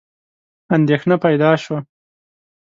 [0.75, 1.79] اندېښنه پیدا شوه.